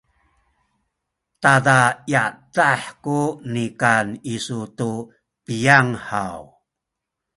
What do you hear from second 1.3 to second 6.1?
tada yadah ku nikan isu tu piyang